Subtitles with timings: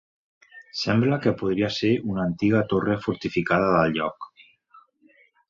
[0.77, 4.29] Sembla que podria ser una antiga torre fortificada del lloc.